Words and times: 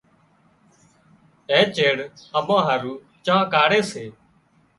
اين 1.51 1.67
چيڙ 1.75 1.97
اَمان 2.37 2.61
هارو 2.67 2.93
چانه 3.25 3.45
ڪاڙهي 3.53 3.81
سي۔ 3.91 4.05